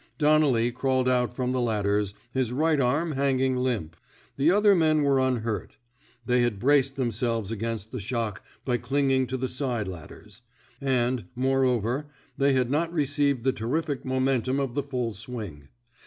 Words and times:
Donnelly 0.17 0.71
crawled 0.71 1.07
out 1.07 1.31
from 1.35 1.51
the 1.51 1.61
ladders, 1.61 2.15
his 2.33 2.51
right 2.51 2.81
arm 2.81 3.11
hanging 3.11 3.55
limp. 3.57 3.95
The 4.35 4.49
other 4.49 4.73
men 4.73 5.03
were 5.03 5.19
unhurt. 5.19 5.63
8 5.63 5.67
THE 5.67 5.67
^^ 5.67 5.67
RED 5.67 5.67
INK 5.67 5.75
SQUAD'* 5.75 6.19
They 6.25 6.41
had 6.41 6.59
braced 6.59 6.95
themselves 6.95 7.51
against 7.51 7.91
the 7.91 7.99
shock 7.99 8.43
by 8.65 8.77
clinging 8.77 9.27
to 9.27 9.37
the 9.37 9.47
side 9.47 9.87
ladders; 9.87 10.41
and, 10.81 11.25
moreover, 11.35 12.07
they 12.35 12.53
had 12.53 12.71
not 12.71 12.91
received 12.91 13.43
the 13.43 13.53
terrific 13.53 14.03
momentmn 14.03 14.59
of 14.59 14.73
the 14.73 14.81
full 14.81 15.13
swing. 15.13 15.67